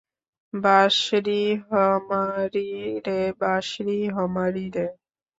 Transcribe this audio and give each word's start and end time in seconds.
বাঁশরী 0.53 1.41
হমারি 1.65 2.69
রে, 3.05 3.21
বাঁশরী 3.41 3.99
হমারি 4.15 4.65
রে! 4.75 4.87